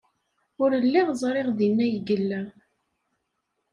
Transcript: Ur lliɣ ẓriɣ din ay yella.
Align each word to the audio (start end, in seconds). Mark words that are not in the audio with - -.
Ur 0.63 0.69
lliɣ 0.85 1.07
ẓriɣ 1.21 1.47
din 1.57 1.77
ay 1.85 1.93
yella. 2.07 2.41